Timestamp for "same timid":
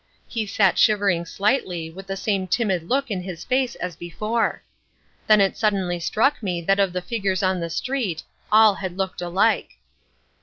2.17-2.89